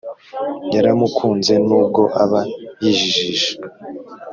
yaramukunze 0.73 1.53
nubwo 1.67 2.01
aba 2.23 2.41
yijijisha 2.81 3.53